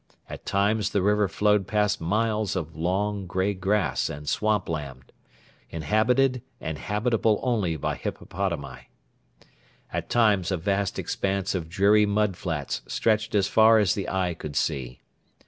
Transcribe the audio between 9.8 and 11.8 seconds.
At times a vast expanse of